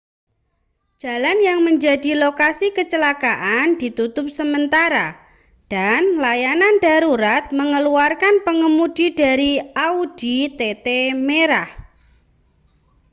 jalan 1.01 1.37
yang 1.47 1.59
menjadi 1.67 2.11
lokasi 2.23 2.67
kecelakaan 2.77 3.67
ditutup 3.81 4.27
sementara 4.37 5.07
dan 5.73 6.01
layanan 6.23 6.75
darurat 6.85 7.43
mengeluarkan 7.59 8.35
pengemudi 8.47 9.07
dari 9.21 9.51
audi 9.89 10.37
tt 10.57 10.87
merah 11.27 11.69